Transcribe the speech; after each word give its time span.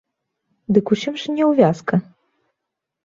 Дык 0.77 0.91
у 0.95 0.97
чым 1.05 1.19
жа 1.25 1.35
няўвязка? 1.35 2.01